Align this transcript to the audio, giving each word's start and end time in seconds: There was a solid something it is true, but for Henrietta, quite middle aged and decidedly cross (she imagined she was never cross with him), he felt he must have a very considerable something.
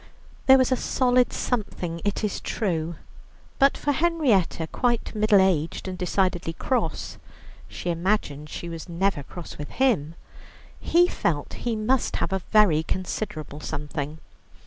There 0.47 0.57
was 0.57 0.71
a 0.71 0.75
solid 0.75 1.31
something 1.31 2.01
it 2.03 2.23
is 2.23 2.39
true, 2.41 2.95
but 3.59 3.77
for 3.77 3.91
Henrietta, 3.91 4.65
quite 4.65 5.13
middle 5.13 5.39
aged 5.39 5.87
and 5.87 5.95
decidedly 5.95 6.53
cross 6.53 7.19
(she 7.67 7.91
imagined 7.91 8.49
she 8.49 8.67
was 8.67 8.89
never 8.89 9.21
cross 9.21 9.59
with 9.59 9.69
him), 9.69 10.15
he 10.79 11.07
felt 11.07 11.53
he 11.69 11.75
must 11.75 12.15
have 12.15 12.33
a 12.33 12.41
very 12.49 12.81
considerable 12.81 13.59
something. 13.59 14.17